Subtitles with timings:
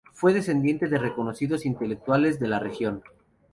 [0.13, 3.03] Fue descendiente de reconocidos intelectuales de la región.